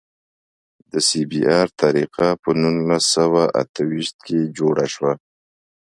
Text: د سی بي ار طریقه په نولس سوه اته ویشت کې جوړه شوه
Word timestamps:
د 0.91 0.93
سی 1.07 1.21
بي 1.29 1.41
ار 1.59 1.67
طریقه 1.81 2.27
په 2.41 2.49
نولس 2.61 3.03
سوه 3.15 3.43
اته 3.61 3.81
ویشت 3.91 4.17
کې 4.27 4.39
جوړه 4.57 4.85
شوه 4.93 5.13